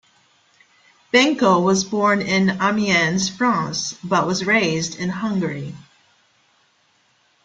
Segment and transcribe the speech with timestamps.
[1.13, 5.75] Benko was born in Amiens, France, but was raised in Hungary.